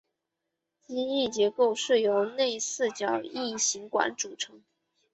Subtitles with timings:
[0.81, 4.63] 机翼结构是由内四角异型管组成。